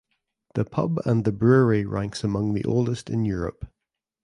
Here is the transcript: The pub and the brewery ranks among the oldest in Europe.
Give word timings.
The 0.55 0.65
pub 0.65 0.99
and 1.05 1.25
the 1.25 1.31
brewery 1.31 1.85
ranks 1.85 2.23
among 2.23 2.55
the 2.55 2.65
oldest 2.65 3.07
in 3.11 3.23
Europe. 3.23 3.67